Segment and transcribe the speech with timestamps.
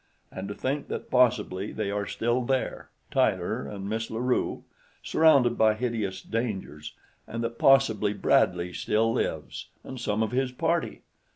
[0.31, 4.63] "And to think that possibly they are still there Tyler and Miss La Rue
[5.03, 6.95] surrounded by hideous dangers,
[7.27, 11.03] and that possibly Bradley still lives, and some of his party!